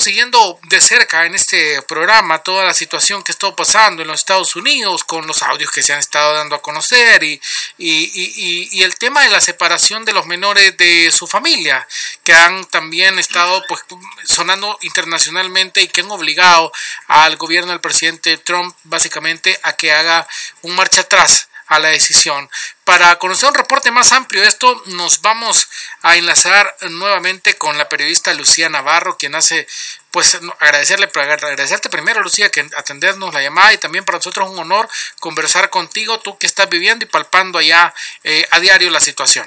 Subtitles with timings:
[0.00, 4.56] siguiendo de cerca en este programa toda la situación que está pasando en los Estados
[4.56, 7.40] Unidos con los audios que se han estado dando a conocer y,
[7.78, 11.86] y, el tema de la separación de los menores de su familia,
[12.24, 13.82] que han también estado pues,
[14.24, 16.72] sonando internacionalmente y que han obligado
[17.08, 20.26] al gobierno del presidente Trump básicamente a que haga
[20.62, 22.48] un marcha atrás a la decisión.
[22.84, 25.68] Para conocer un reporte más amplio de esto, nos vamos
[26.02, 29.66] a enlazar nuevamente con la periodista Lucía Navarro, quien hace,
[30.10, 34.88] pues agradecerle, agradecerte primero, Lucía, que atendernos la llamada y también para nosotros un honor
[35.20, 37.92] conversar contigo, tú que estás viviendo y palpando allá
[38.22, 39.46] eh, a diario la situación.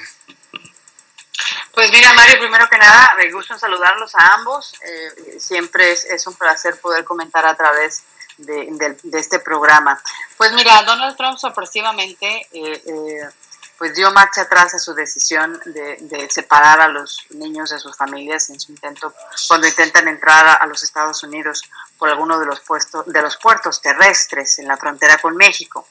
[1.73, 4.73] Pues mira, Mario, primero que nada, me gusta saludarlos a ambos.
[4.84, 8.18] Eh, siempre es, es, un placer poder comentar a través de,
[9.13, 10.02] este programa.
[10.38, 13.29] Pues mira, Donald Trump sorpresivamente eh, eh,
[13.79, 18.49] pues dio marcha atrás a su decisión de, separar a los niños de sus familias
[18.49, 19.13] en su intento
[19.48, 21.63] cuando intentan entrar a, los Estados Unidos
[21.98, 25.87] por alguno de los puestos de los puertos terrestres en la frontera con México.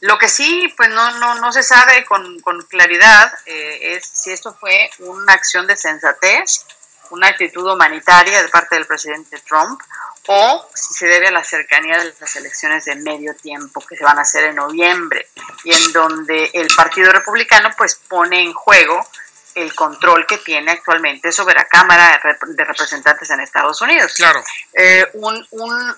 [0.00, 4.32] Lo que sí, pues no, no, no se sabe con, con claridad eh, es si
[4.32, 6.66] esto fue una acción de sensatez,
[7.10, 9.80] una actitud humanitaria de parte del presidente Trump
[10.32, 14.04] o si se debe a la cercanía de las elecciones de medio tiempo que se
[14.04, 15.26] van a hacer en noviembre
[15.64, 19.04] y en donde el Partido Republicano pues pone en juego
[19.56, 24.14] el control que tiene actualmente sobre la Cámara de Representantes en Estados Unidos.
[24.14, 24.40] Claro.
[24.72, 25.04] Eh,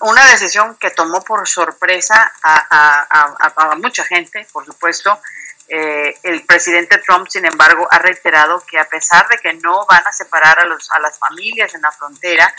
[0.00, 5.20] una decisión que tomó por sorpresa a, mucha gente, por supuesto.
[5.68, 10.06] Eh, el presidente Trump, sin embargo, ha reiterado que a pesar de que no van
[10.06, 12.52] a separar a, los, a las familias en la frontera,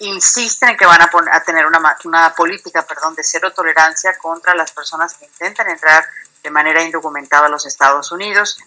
[0.00, 4.54] insisten en que van a, a tener una, una, política perdón, de cero tolerancia contra
[4.54, 6.04] las personas que intentan entrar
[6.42, 8.58] de manera indocumentada a los Estados Unidos.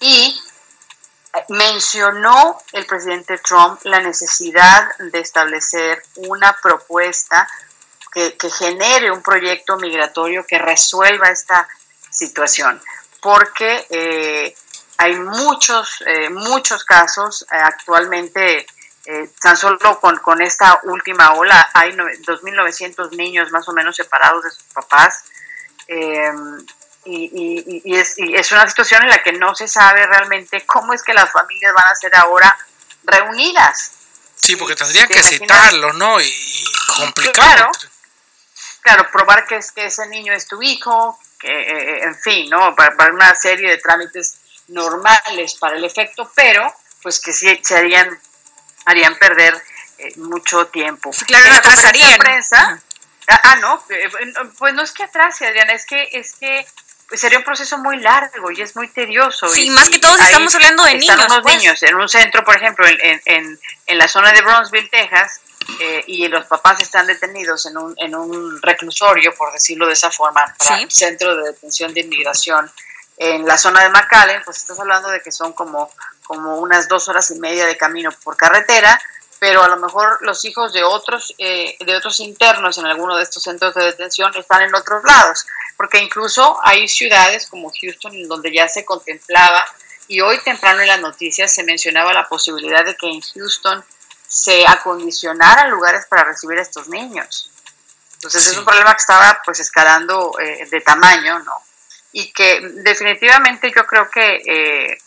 [0.00, 0.40] Y
[1.34, 7.48] eh, mencionó el presidente Trump la necesidad de establecer una propuesta
[8.12, 11.68] que, que genere un proyecto migratorio que resuelva esta
[12.10, 12.80] situación,
[13.20, 14.56] porque eh,
[14.96, 18.66] hay muchos, eh, muchos casos actualmente
[19.10, 24.44] eh, tan solo con, con, esta última ola hay 2.900 niños más o menos separados
[24.44, 25.24] de sus papás
[25.86, 26.30] eh,
[27.06, 30.92] y, y, es, y, es, una situación en la que no se sabe realmente cómo
[30.92, 32.54] es que las familias van a ser ahora
[33.04, 33.92] reunidas.
[34.34, 36.20] Sí, porque tendrían que citarlo, ¿no?
[36.20, 36.64] Y
[36.98, 37.32] complicarlo.
[37.32, 37.70] Claro,
[38.82, 42.74] claro, probar que, es, que ese niño es tu hijo, que, eh, en fin, ¿no?
[42.76, 44.36] Para, para, una serie de trámites
[44.68, 46.70] normales para el efecto, pero
[47.02, 48.20] pues que sí se harían
[48.88, 49.54] harían perder
[49.98, 51.10] eh, mucho tiempo.
[51.26, 52.18] Claro, atrasarían.
[52.18, 52.80] Prensa,
[53.28, 54.10] ah, ah, no, eh,
[54.58, 56.66] pues no es que atrase, Adriana, es que, es que
[57.16, 59.48] sería un proceso muy largo y es muy tedioso.
[59.48, 61.16] Sí, más que todos estamos hablando de niños.
[61.16, 61.56] Unos pues.
[61.56, 65.40] niños en un centro, por ejemplo, en, en, en la zona de Brownsville, Texas,
[65.80, 70.10] eh, y los papás están detenidos en un, en un reclusorio, por decirlo de esa
[70.10, 72.70] forma, para centro de detención de inmigración
[73.18, 75.90] en la zona de McAllen, pues estás hablando de que son como
[76.28, 79.00] como unas dos horas y media de camino por carretera,
[79.40, 83.22] pero a lo mejor los hijos de otros, eh, de otros internos en alguno de
[83.22, 85.46] estos centros de detención están en otros lados,
[85.76, 89.64] porque incluso hay ciudades como Houston en donde ya se contemplaba,
[90.06, 93.84] y hoy temprano en las noticias se mencionaba la posibilidad de que en Houston
[94.26, 97.50] se acondicionaran lugares para recibir a estos niños.
[98.14, 101.52] Entonces es un problema que estaba pues escalando eh, de tamaño, ¿no?
[102.12, 104.98] Y que definitivamente yo creo que eh,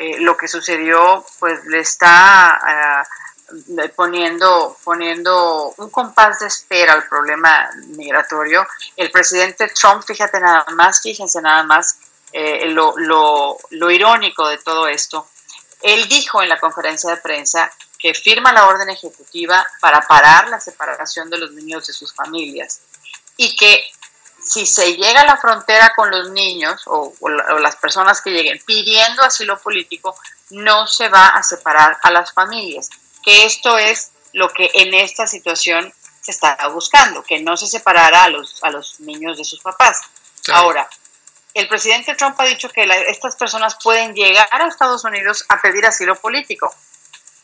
[0.00, 3.04] eh, lo que sucedió pues le está
[3.50, 8.64] eh, poniendo, poniendo un compás de espera al problema migratorio.
[8.96, 11.98] El presidente Trump, fíjate nada más, fíjense nada más
[12.32, 15.26] eh, lo, lo, lo irónico de todo esto.
[15.82, 20.60] Él dijo en la conferencia de prensa que firma la orden ejecutiva para parar la
[20.60, 22.82] separación de los niños de sus familias
[23.36, 23.84] y que
[24.48, 27.12] si se llega a la frontera con los niños o,
[27.60, 30.16] las personas que lleguen pidiendo asilo político,
[30.50, 32.88] no se va a separar a las familias.
[33.22, 38.24] Que esto es lo que en esta situación se está buscando, que no se separara
[38.24, 40.00] a los, a los niños de sus papás.
[40.50, 40.88] Ahora,
[41.52, 45.84] el presidente Trump ha dicho que estas personas pueden llegar a Estados Unidos a pedir
[45.84, 46.74] asilo político,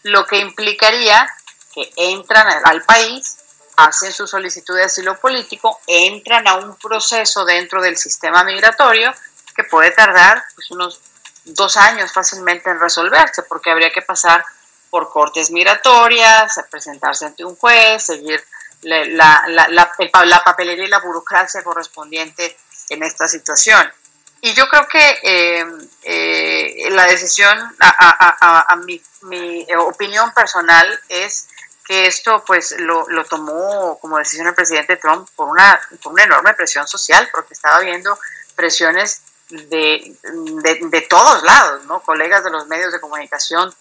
[0.04, 1.28] lo que implicaría
[1.74, 3.38] que entran al país,
[3.76, 9.12] hacen su solicitud de asilo político, entran a un proceso dentro del sistema migratorio
[9.54, 11.00] que puede tardar pues, unos
[11.44, 14.44] dos años fácilmente en resolverse, porque habría que pasar
[14.90, 18.42] por cortes migratorias, presentarse ante un juez, seguir
[18.82, 19.04] la,
[19.48, 19.92] la, la,
[20.24, 22.56] la, papelería y la burocracia correspondiente
[22.90, 23.92] en esta situación.
[24.40, 25.66] Y yo creo que eh,
[26.02, 31.48] eh, la decisión, a, a, a, a mi, mi opinión personal es
[31.84, 36.24] que esto pues lo, lo tomó como decisión el presidente Trump por una, por una
[36.24, 38.18] enorme presión social, porque estaba viendo
[38.56, 42.00] presiones de, de, todos lados, ¿no?
[42.00, 43.74] Colegas de los medios de comunicación,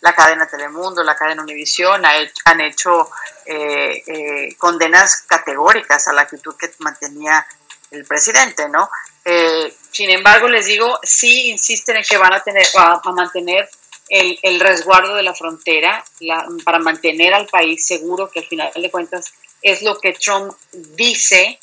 [0.00, 3.10] la cadena Telemundo, la cadena Univisión, han hecho
[3.44, 7.46] eh, eh, condenas categóricas a la actitud que mantenía
[7.90, 8.90] el presidente, ¿no?
[9.24, 13.68] Eh, sin embargo, les digo, sí insisten en que van a tener, a, mantener
[14.12, 16.04] el, el, resguardo de la frontera
[16.66, 19.32] para mantener al país seguro, que al final de cuentas
[19.62, 21.58] es lo que Trump dice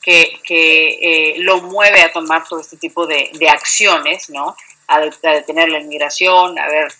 [0.00, 4.56] que, que eh, lo mueve a tomar todo este tipo de, de acciones, ¿no?
[4.86, 6.92] A, detener la inmigración, a haber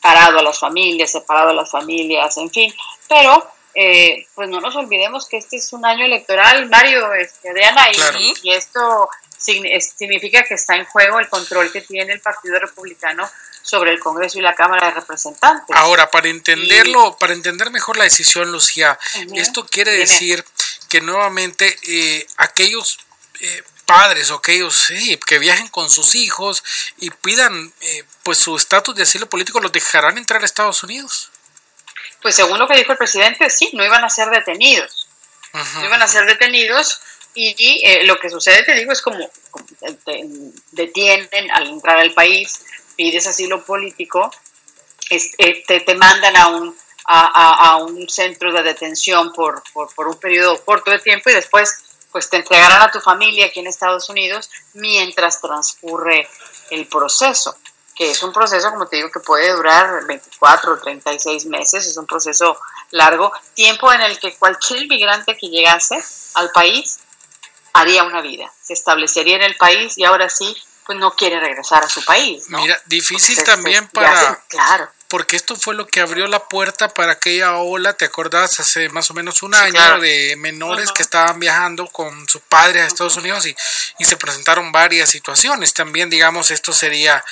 [0.00, 2.72] parado a las familias, separado a las familias, en fin.
[3.08, 3.44] Pero,
[3.74, 8.34] eh, pues no nos olvidemos que este es un año electoral, Mario, este, Adriana, y,
[8.44, 13.28] y esto significa que está en juego el control que tiene el Partido Republicano
[13.62, 15.74] sobre el Congreso y la Cámara de Representantes.
[15.76, 18.98] Ahora, para entenderlo, para entender mejor la decisión, Lucía,
[19.34, 20.44] esto quiere decir
[20.88, 22.98] que nuevamente eh, aquellos
[23.40, 24.92] eh, padres o aquellos
[25.26, 26.62] que viajen con sus hijos
[26.98, 31.30] y pidan eh, pues su estatus de asilo político, ¿los dejarán entrar a Estados Unidos?
[32.20, 35.08] Pues según lo que dijo el presidente, sí, no iban a ser detenidos.
[35.52, 37.00] No iban a ser detenidos
[37.34, 39.30] y lo que sucede, te digo, es como,
[40.04, 40.24] te
[40.72, 42.64] detienen al entrar al país,
[42.96, 44.30] pides asilo político,
[45.08, 50.90] te, te mandan a un a, un centro de detención por, por, un periodo corto
[50.90, 55.40] de tiempo y después pues te entregarán a tu familia aquí en Estados Unidos mientras
[55.40, 56.28] transcurre
[56.70, 57.56] el proceso,
[57.94, 61.96] que es un proceso, como te digo, que puede durar 24 o 36 meses, es
[61.96, 62.58] un proceso
[62.90, 66.02] largo, tiempo en el que cualquier inmigrante que llegase
[66.34, 66.98] al país
[67.72, 71.84] haría una vida, se establecería en el país y ahora sí, pues no quiere regresar
[71.84, 72.44] a su país.
[72.48, 74.42] Mira, difícil también para...
[74.48, 78.60] claro porque esto fue lo que abrió la puerta para aquella ola, ¿te acordás?
[78.60, 82.86] Hace más o menos un año de menores que estaban viajando con su padre a
[82.86, 83.54] Estados Unidos y,
[83.98, 85.74] y, se presentaron varias situaciones.
[85.74, 87.22] También, digamos, esto sería,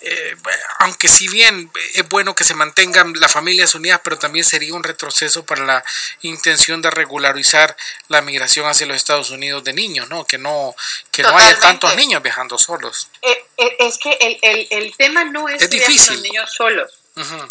[0.00, 0.36] eh,
[0.78, 4.82] aunque si bien es bueno que se mantengan las familias unidas, pero también sería un
[4.82, 5.84] retroceso para la
[6.22, 7.76] intención de regularizar
[8.08, 10.24] la migración hacia los Estados Unidos de niños, ¿no?
[10.24, 10.74] Que no,
[11.10, 13.10] que no haya tantos niños viajando solos.
[13.20, 16.14] Eh, eh, es que el, el, el, tema no es, es difícil.
[16.14, 16.97] los niños solos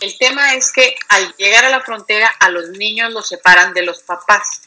[0.01, 3.83] el tema es que al llegar a la frontera a los niños los separan de
[3.83, 4.61] los papás.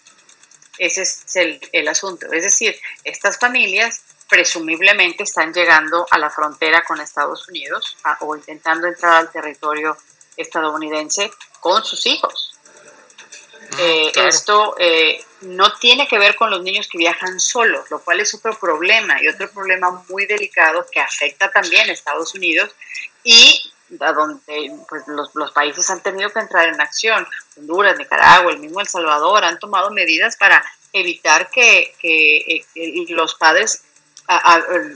[0.79, 1.37] Ese es
[1.73, 2.33] el, asunto.
[2.33, 2.75] Es decir,
[3.05, 9.31] estas familias presumiblemente están llegando a la frontera con Estados Unidos o intentando entrar al
[9.31, 9.97] territorio
[10.37, 11.31] estadounidense
[11.61, 12.53] con sus hijos.
[13.79, 18.21] Eh, esto eh, no tiene que ver con los niños que viajan solos, lo cual
[18.21, 22.71] es otro problema y otro problema muy delicado que afecta también a Estados Unidos
[23.23, 27.27] y a donde pues, los, los, países han tenido que entrar en acción.
[27.57, 32.37] Honduras, Nicaragua, el mismo El Salvador han tomado medidas para evitar que, que,
[32.75, 33.83] eh, los padres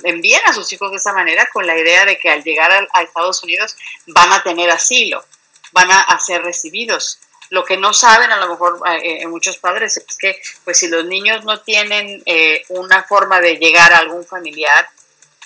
[0.05, 3.02] envíen a sus hijos de esa manera con la idea de que al llegar a,
[3.02, 3.76] Estados Unidos
[4.06, 5.25] van a tener asilo,
[5.73, 7.19] van a, ser recibidos.
[7.50, 10.87] Lo que no saben a lo mejor eh, eh, muchos padres es que pues si
[10.87, 12.23] los niños no tienen
[12.69, 14.88] una forma de llegar a algún familiar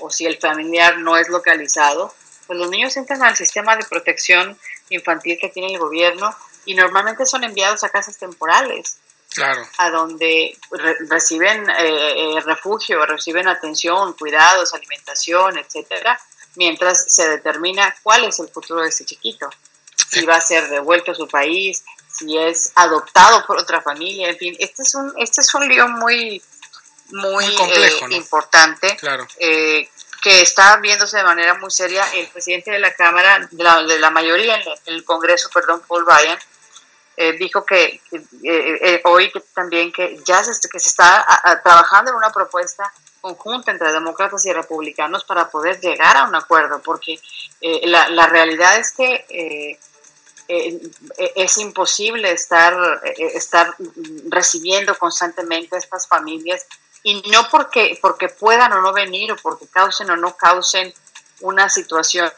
[0.01, 2.15] o si el familiar no es localizado,
[2.49, 4.59] pues los niños entran al sistema de protección
[4.89, 6.35] infantil que tiene el gobierno
[6.65, 8.97] y normalmente son enviados a casas temporales.
[9.35, 9.63] Claro.
[9.77, 10.57] A donde
[11.11, 16.19] reciben eh, eh, refugio, reciben atención, cuidados, alimentación, etcétera,
[16.57, 19.51] mientras se determina cuál es el futuro de ese chiquito.
[19.95, 24.39] Si va a ser devuelto a su país, si es adoptado por otra familia, en
[24.39, 26.43] fin, este es un, este es un lío muy,
[27.11, 28.97] muy, complejo, eh, importante.
[28.97, 29.29] Claro
[30.23, 34.57] que está viéndose de manera muy seria el presidente de la Cámara, de la, mayoría
[34.57, 36.39] en el Congreso, perdón, Paul Ryan,
[37.17, 41.27] eh, dijo que eh, eh, hoy que también que ya se, que se está
[41.65, 46.81] trabajando en una propuesta conjunta entre demócratas y republicanos para poder llegar a un acuerdo,
[46.81, 47.21] porque
[47.83, 49.79] la, la, realidad es que
[51.35, 53.75] es imposible estar, estar
[54.29, 56.67] recibiendo constantemente a estas familias
[57.03, 60.93] y no porque, porque puedan o no venir o porque causen o no causen
[61.41, 62.31] una situación,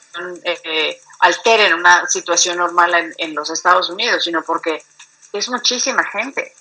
[0.44, 4.84] eh, alteren una situación normal en, en, los Estados Unidos, sino porque
[5.32, 6.54] es muchísima gente.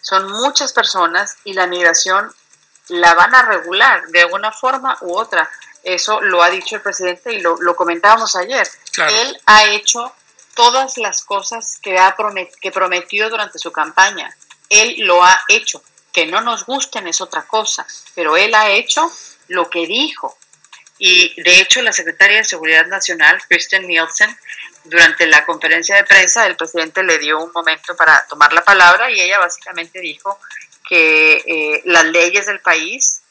[0.00, 2.34] Son muchas personas y la migración
[2.88, 5.48] la van a regular de alguna forma u otra.
[5.84, 8.68] Eso lo ha dicho el presidente y lo, lo comentábamos ayer.
[8.96, 10.12] Él ha hecho
[10.54, 12.16] todas las cosas que, ha
[12.60, 14.34] que prometió durante su campaña.
[14.68, 19.10] Él lo ha hecho que no nos gusten es otra cosa, pero él ha hecho
[19.48, 20.36] lo que dijo.
[20.98, 24.36] Y de hecho la secretaria de Seguridad Nacional, Kristen Nielsen,
[24.84, 29.10] durante la conferencia de prensa el presidente le dio un momento para tomar la palabra
[29.10, 30.38] y ella básicamente dijo
[30.88, 33.21] que eh, las leyes del país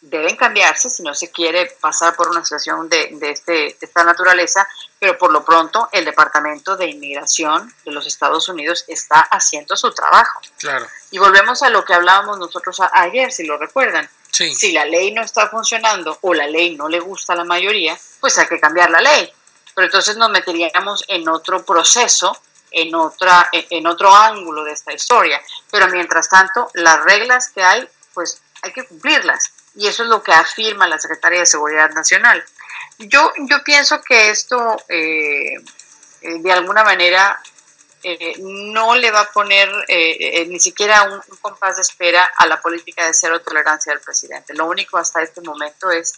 [0.00, 4.68] deben cambiarse si no se quiere pasar por una situación de, este, de esta naturaleza,
[4.98, 9.92] pero por lo pronto el Departamento de Inmigración de los Estados Unidos está haciendo su
[9.92, 10.40] trabajo.
[10.58, 10.86] Claro.
[11.10, 14.08] Y volvemos a lo que hablábamos nosotros ayer, si lo recuerdan.
[14.30, 17.98] Si la ley no está funcionando o la ley no le gusta a la mayoría,
[18.20, 19.30] pues hay que cambiar la ley.
[19.74, 22.34] Pero entonces nos meteríamos en otro proceso,
[22.70, 25.42] en, otra, en otro ángulo de esta historia.
[25.70, 29.52] Pero mientras tanto, las reglas que hay, pues hay que cumplirlas.
[29.74, 32.44] Y eso es lo que afirma la Secretaría de Seguridad Nacional.
[32.98, 35.54] Yo, yo pienso que esto, eh,
[36.22, 37.40] eh, de alguna manera,
[38.02, 39.68] eh, no le va a poner
[40.48, 44.54] ni siquiera un, compás de espera a la política de cero tolerancia del presidente.
[44.54, 46.14] Lo único hasta este momento es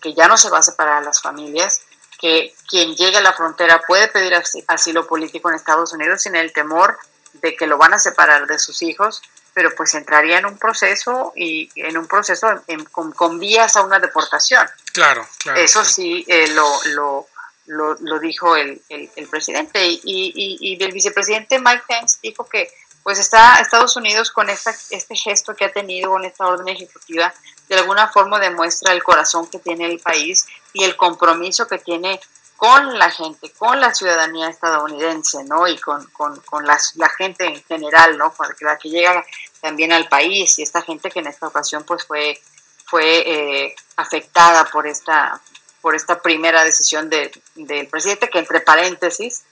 [0.00, 1.82] que ya no se va a separar a las familias,
[2.18, 4.34] que quien llegue a la frontera puede pedir
[4.68, 6.98] asilo político en Estados Unidos sin el temor
[7.34, 9.22] de que lo van a separar de sus hijos,
[9.54, 12.48] pero pues entraría en un proceso y en un proceso
[12.90, 14.66] con, vías a una deportación.
[14.92, 15.60] Claro, claro.
[15.60, 17.26] Eso sí, eh, lo,
[17.66, 22.72] lo, lo, dijo el, el, presidente y, y, y, el vicepresidente Mike Pence dijo que
[23.02, 27.34] pues está Estados Unidos con esta, este gesto que ha tenido, con esta orden ejecutiva,
[27.68, 32.20] de alguna forma demuestra el corazón que tiene el país y el compromiso que tiene
[32.62, 35.66] con la gente, con la ciudadanía estadounidense, ¿no?
[35.66, 36.78] Y con, con, con la,
[37.18, 38.32] gente en general, ¿no?
[38.60, 39.26] La que llega
[39.60, 42.40] también al país y esta gente que en esta ocasión pues fue,
[42.84, 45.40] fue eh, afectada por esta,
[45.80, 49.42] por esta primera decisión del presidente, que entre paréntesis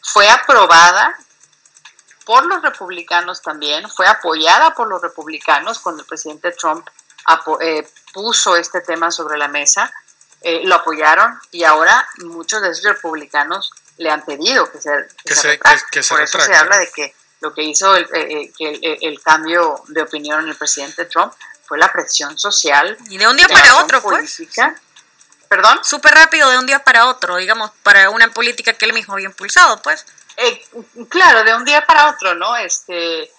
[0.00, 1.18] fue aprobada
[2.24, 6.86] por los republicanos también, fue apoyada por los republicanos cuando el presidente Trump
[7.62, 9.92] eh, puso este tema sobre la mesa
[10.42, 14.90] eh, lo apoyaron y ahora muchos de esos republicanos le han pedido que se,
[15.90, 19.82] que, Por eso se habla de que lo que hizo el, eh, eh, el, cambio
[19.88, 21.34] de opinión en el presidente Trump
[21.66, 22.96] fue la presión social.
[23.10, 24.42] Y de un día para otro, pues.
[25.46, 25.80] ¿Perdón?
[25.84, 29.26] Súper rápido de un día para otro, digamos, para una política que él mismo había
[29.26, 30.06] impulsado, pues.
[31.10, 32.56] claro, de un día para otro, ¿no?
[32.56, 33.30] Este,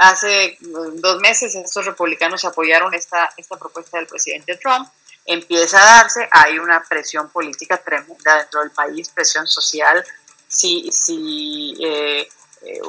[0.00, 4.88] hace dos meses estos republicanos apoyaron esta, esta propuesta del presidente Trump
[5.28, 10.02] empieza a darse, hay una presión política tremenda dentro del país, presión social.
[10.48, 12.26] Si, si eh,
[12.62, 12.80] eh,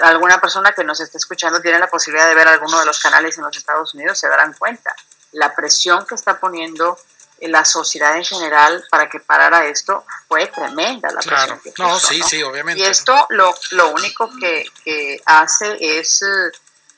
[0.00, 3.36] alguna persona que nos esté escuchando tiene la posibilidad de ver alguno de los canales
[3.36, 4.96] en los Estados Unidos, se darán cuenta.
[5.32, 6.98] La presión que está poniendo
[7.42, 11.10] la sociedad en general para que parara esto fue tremenda.
[11.12, 12.82] La claro, no, sí, sí, obviamente.
[12.82, 16.24] Y esto lo, lo único que, que hace es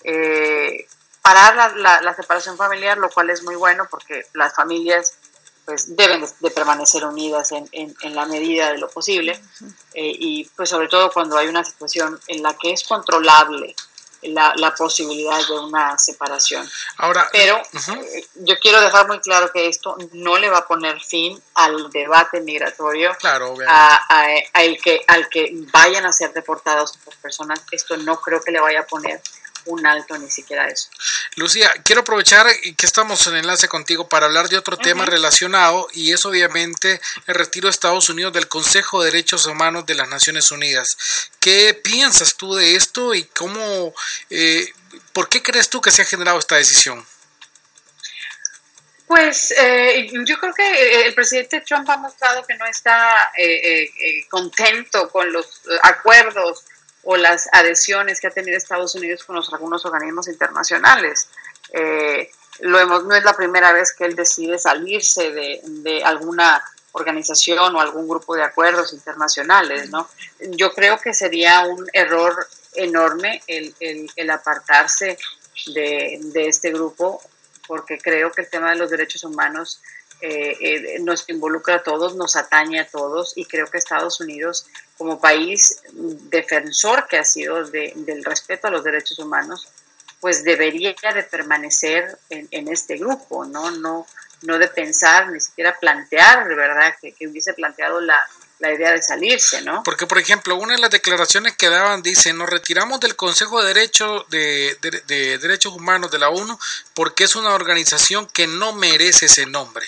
[0.05, 0.87] eh,
[1.23, 5.15] parar la, separación familiar, lo cual es muy bueno porque las familias
[5.65, 9.41] pues deben de, permanecer unidas en, en, la medida de lo posible
[9.95, 13.77] eh, y pues sobre todo cuando hay una situación en la que es controlable
[14.23, 16.69] la, la posibilidad de una separación.
[16.99, 21.01] Ahora, pero eh, yo quiero dejar muy claro que esto no le va a poner
[21.01, 27.17] fin al debate migratorio, claro, a, el que, al que vayan a ser deportadas las
[27.17, 27.63] personas.
[27.71, 29.21] Esto no creo que le vaya a poner
[29.67, 30.89] un alto, ni siquiera eso.
[31.37, 36.13] Lucía, quiero aprovechar que estamos en enlace contigo para hablar de otro tema relacionado y
[36.13, 40.51] es obviamente el retiro de Estados Unidos del Consejo de Derechos Humanos de las Naciones
[40.51, 40.97] Unidas.
[41.41, 43.95] ¿Qué piensas tú de esto y cómo,
[44.31, 44.67] eh,
[45.13, 47.05] por qué crees tú que se ha generado esta decisión?
[49.07, 53.31] Pues eh, yo creo que eh, el presidente Trump ha mostrado que no está
[54.31, 56.65] contento con los acuerdos
[57.05, 61.29] o las adhesiones que ha tenido Estados Unidos con los, algunos organismos internacionales.
[61.73, 62.31] Eh,
[62.61, 67.75] lo hemos, no es la primera vez que él decide salirse de, de, alguna organización
[67.75, 70.09] o algún grupo de acuerdos internacionales, ¿no?
[70.51, 75.17] Yo creo que sería un error enorme el, el, el apartarse
[75.75, 77.23] de, de, este grupo,
[77.67, 79.81] porque creo que el tema de los derechos humanos
[80.25, 84.67] eh, eh, nos involucra a todos, nos atañe a todos y creo que Estados Unidos
[84.97, 89.67] como país defensor que ha sido del respeto a los derechos humanos,
[90.21, 93.73] pues debería de permanecer en, este grupo, ¿no?
[93.73, 94.07] No,
[94.43, 98.17] no de pensar, ni siquiera plantear, de verdad, que, hubiese planteado la,
[98.61, 99.83] idea de salirse, ¿no?
[99.83, 103.75] Porque, por ejemplo, una de las declaraciones que daban dice, nos retiramos del Consejo de,
[103.75, 106.57] Derecho, de, de Derechos Humanos de la ONU
[106.95, 109.85] porque es una organización que no merece ese nombre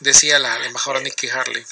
[0.00, 1.64] decía la embajadora Nikki Harley.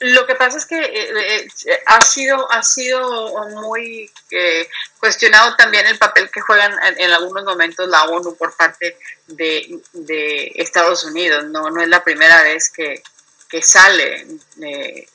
[0.00, 4.68] Lo que pasa es que eh, eh, ha sido ha sido muy eh,
[5.00, 9.80] cuestionado también el papel que juegan en, algunos momentos la ONU por parte de,
[10.54, 11.46] Estados Unidos.
[11.46, 13.02] No no es la primera vez que,
[13.48, 14.24] que sale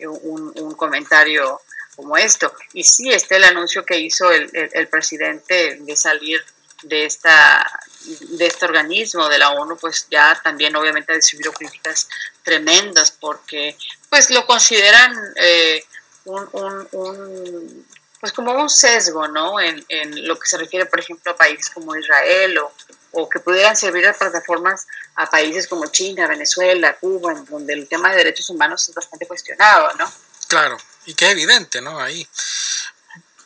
[0.02, 1.62] un, un, comentario
[1.96, 2.54] como esto.
[2.74, 6.44] Y sí está el anuncio que hizo el, el, presidente de salir
[6.84, 7.68] de esta
[8.04, 12.08] de este organismo de la ONU pues ya también obviamente ha recibido críticas
[12.44, 13.78] tremendas porque
[14.10, 15.84] pues lo consideran eh,
[16.26, 17.88] un, un, un,
[18.20, 21.70] pues como un sesgo no en, en, lo que se refiere por ejemplo a países
[21.70, 22.74] como Israel o,
[23.14, 24.86] o que pudieran servir de plataformas
[25.16, 29.28] a países como China, Venezuela, Cuba, en donde el tema de derechos humanos es bastante
[29.28, 30.12] cuestionado, ¿no?
[30.48, 32.00] Claro, y que evidente, ¿no?
[32.00, 32.28] Ahí.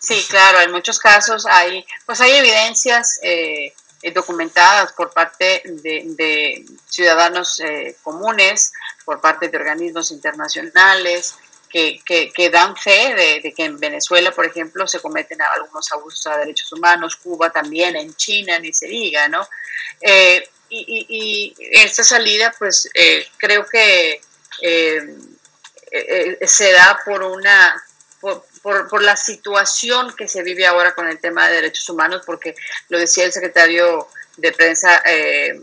[0.07, 6.65] Sí, claro, en muchos casos hay, pues hay evidencias eh, eh, documentadas por parte de,
[6.87, 8.71] ciudadanos eh, comunes,
[9.03, 11.35] por parte de organismos internacionales,
[11.69, 16.37] que, que, dan fe de, que en Venezuela, por ejemplo, se cometen algunos abusos a
[16.37, 19.45] derechos humanos, Cuba también, en China, ni se diga, ¿no?
[20.69, 22.89] y, y, esta salida, pues
[23.35, 24.21] creo que
[26.47, 27.75] se da por una
[28.67, 32.53] por, por, la situación que se vive ahora con el tema de derechos humanos, porque
[32.89, 35.57] lo decía el secretario de prensa, eh,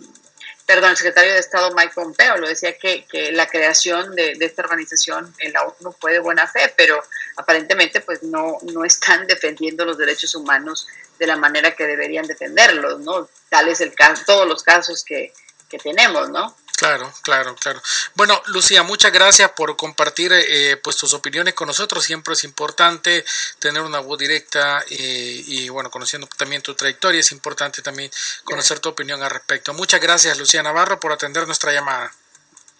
[0.64, 4.62] perdón, el secretario de Estado Mike Pompeo, lo decía que, que la creación de, esta
[4.62, 6.98] organización en la ONU fue de buena fe, pero
[7.36, 13.00] aparentemente pues no, no están defendiendo los derechos humanos de la manera que deberían defenderlos,
[13.00, 13.28] ¿no?
[13.50, 15.34] Tal es el caso, todos los casos que,
[15.68, 16.56] que tenemos, ¿no?
[16.76, 17.80] Claro, claro, claro.
[18.14, 22.04] Bueno, Lucía, muchas gracias por compartir eh, pues tus opiniones con nosotros.
[22.04, 23.24] Siempre es importante
[23.58, 28.10] tener una voz directa eh, y bueno, conociendo también tu trayectoria, es importante también
[28.42, 29.72] conocer tu opinión al respecto.
[29.72, 32.12] Muchas gracias, Lucía Navarro, por atender nuestra llamada.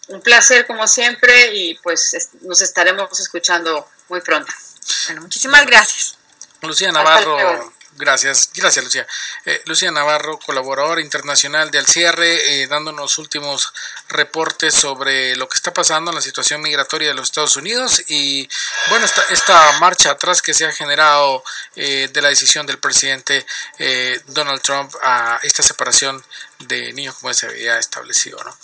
[0.09, 4.53] Un placer como siempre y pues nos estaremos escuchando muy pronto.
[5.07, 6.19] Bueno, muchísimas gracias.
[6.63, 7.73] Lucía Navarro.
[7.97, 9.07] Gracias, gracias Lucía.
[9.45, 13.73] Eh, Lucía Navarro, colaboradora internacional de Al Cierre, eh, dándonos últimos
[14.09, 18.49] reportes sobre lo que está pasando en la situación migratoria de los Estados Unidos y
[18.89, 21.45] bueno, esta, esta marcha atrás que se ha generado
[21.77, 23.47] eh, de la decisión del presidente
[24.27, 26.25] Donald Trump a esta separación
[26.59, 28.43] de niños como se había establecido.
[28.43, 28.57] ¿no?